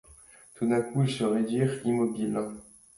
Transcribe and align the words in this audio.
Tout 0.55 0.65
d'un 0.65 0.81
coup, 0.81 1.03
ils 1.03 1.11
se 1.13 1.23
raidirent, 1.23 1.85
immobiles. 1.85 2.39